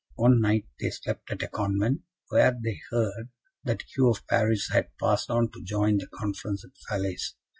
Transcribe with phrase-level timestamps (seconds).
[0.15, 3.29] One night they slept at a Convent, where they heard
[3.65, 7.35] that Hugh of Paris had passed on to join the conference at Falaise.